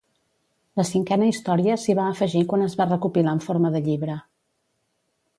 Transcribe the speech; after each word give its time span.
La 0.79 0.85
cinquena 0.91 1.25
història 1.31 1.75
s'hi 1.83 1.95
va 1.99 2.05
afegir 2.13 2.41
quan 2.53 2.63
es 2.67 2.77
va 2.79 2.87
recopilar 2.87 3.35
en 3.39 3.43
forma 3.49 3.71
de 3.75 3.83
llibre. 3.89 4.17